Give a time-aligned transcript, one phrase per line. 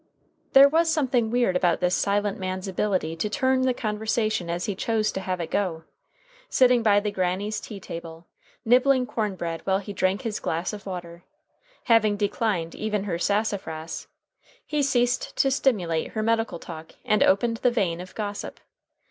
[0.53, 4.73] There was something weird about this silent man's ability to turn the conversation as he
[4.73, 5.83] chose to have it go.
[6.49, 8.25] Sitting by the Granny's tea table,
[8.65, 11.23] nibbling corn bread while he drank his glass of water,
[11.83, 14.07] having declined even her sassafras,
[14.65, 18.59] he ceased to stimulate her medical talk and opened the vein of gossip.